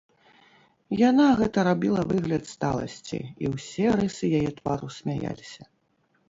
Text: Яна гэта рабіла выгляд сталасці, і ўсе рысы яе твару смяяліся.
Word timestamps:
Яна 1.09 1.27
гэта 1.41 1.65
рабіла 1.67 2.01
выгляд 2.11 2.43
сталасці, 2.53 3.19
і 3.45 3.53
ўсе 3.57 3.85
рысы 4.01 4.25
яе 4.41 4.49
твару 4.63 4.87
смяяліся. 4.99 5.63